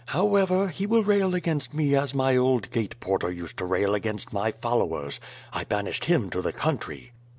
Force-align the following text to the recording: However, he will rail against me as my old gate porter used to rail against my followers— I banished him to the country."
However, 0.07 0.69
he 0.69 0.87
will 0.87 1.03
rail 1.03 1.35
against 1.35 1.75
me 1.75 1.93
as 1.95 2.15
my 2.15 2.35
old 2.35 2.71
gate 2.71 2.99
porter 2.99 3.29
used 3.31 3.57
to 3.57 3.65
rail 3.65 3.93
against 3.93 4.33
my 4.33 4.51
followers— 4.51 5.19
I 5.53 5.63
banished 5.63 6.05
him 6.05 6.31
to 6.31 6.41
the 6.41 6.51
country." 6.51 7.11